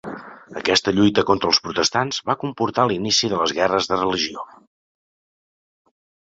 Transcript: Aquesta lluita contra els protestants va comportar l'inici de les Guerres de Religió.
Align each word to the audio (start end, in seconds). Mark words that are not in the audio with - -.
Aquesta 0.59 0.93
lluita 0.99 1.23
contra 1.29 1.51
els 1.51 1.59
protestants 1.67 2.19
va 2.29 2.37
comportar 2.45 2.87
l'inici 2.93 3.29
de 3.35 3.43
les 3.43 3.53
Guerres 3.59 3.89
de 3.93 4.01
Religió. 4.01 4.47